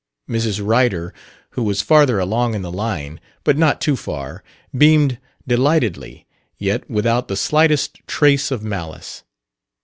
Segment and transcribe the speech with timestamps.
[0.27, 0.59] Mrs.
[0.65, 1.13] Ryder,
[1.51, 4.43] who was farther along in the line, but not too far,
[4.75, 6.25] beamed delightedly,
[6.57, 9.21] yet without the slightest trace of malice.